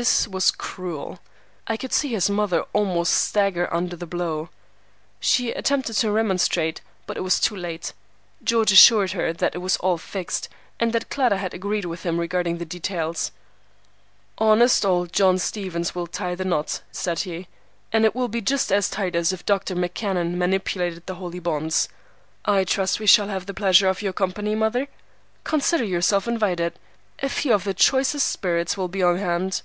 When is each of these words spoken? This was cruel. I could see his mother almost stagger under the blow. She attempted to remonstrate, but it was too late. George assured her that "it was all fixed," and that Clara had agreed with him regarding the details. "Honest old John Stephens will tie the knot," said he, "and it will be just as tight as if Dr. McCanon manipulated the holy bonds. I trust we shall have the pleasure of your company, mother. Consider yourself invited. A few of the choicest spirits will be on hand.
This 0.00 0.26
was 0.26 0.50
cruel. 0.50 1.18
I 1.66 1.76
could 1.76 1.92
see 1.92 2.08
his 2.14 2.30
mother 2.30 2.64
almost 2.72 3.12
stagger 3.12 3.68
under 3.70 3.94
the 3.94 4.06
blow. 4.06 4.48
She 5.20 5.50
attempted 5.52 5.96
to 5.96 6.10
remonstrate, 6.10 6.80
but 7.04 7.18
it 7.18 7.22
was 7.22 7.38
too 7.38 7.54
late. 7.54 7.92
George 8.42 8.72
assured 8.72 9.12
her 9.12 9.34
that 9.34 9.54
"it 9.54 9.58
was 9.58 9.76
all 9.76 9.98
fixed," 9.98 10.48
and 10.80 10.94
that 10.94 11.10
Clara 11.10 11.36
had 11.36 11.52
agreed 11.52 11.84
with 11.84 12.04
him 12.06 12.18
regarding 12.18 12.56
the 12.56 12.64
details. 12.64 13.32
"Honest 14.38 14.86
old 14.86 15.12
John 15.12 15.36
Stephens 15.36 15.94
will 15.94 16.06
tie 16.06 16.34
the 16.34 16.46
knot," 16.46 16.80
said 16.90 17.18
he, 17.18 17.46
"and 17.92 18.06
it 18.06 18.14
will 18.14 18.28
be 18.28 18.40
just 18.40 18.72
as 18.72 18.88
tight 18.88 19.14
as 19.14 19.30
if 19.30 19.44
Dr. 19.44 19.76
McCanon 19.76 20.36
manipulated 20.36 21.04
the 21.04 21.16
holy 21.16 21.38
bonds. 21.38 21.90
I 22.46 22.64
trust 22.64 22.98
we 22.98 23.04
shall 23.06 23.28
have 23.28 23.44
the 23.44 23.52
pleasure 23.52 23.90
of 23.90 24.00
your 24.00 24.14
company, 24.14 24.54
mother. 24.54 24.88
Consider 25.44 25.84
yourself 25.84 26.26
invited. 26.26 26.78
A 27.22 27.28
few 27.28 27.52
of 27.52 27.64
the 27.64 27.74
choicest 27.74 28.26
spirits 28.26 28.78
will 28.78 28.88
be 28.88 29.02
on 29.02 29.18
hand. 29.18 29.60